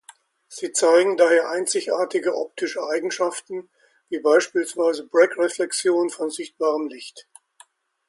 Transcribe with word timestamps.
Sie 0.47 0.71
zeigen 0.73 1.15
daher 1.15 1.51
einzigartige 1.51 2.33
optische 2.35 2.83
Eigenschaften, 2.87 3.69
wie 4.09 4.17
beispielsweise 4.19 5.05
Bragg-Reflexion 5.05 6.09
von 6.09 6.31
sichtbarem 6.31 6.87
Licht. 6.87 7.27